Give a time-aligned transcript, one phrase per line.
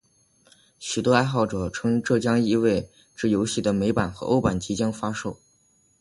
[0.79, 5.37] 许多爱好者称这意味这游戏的美版和欧版即将发售。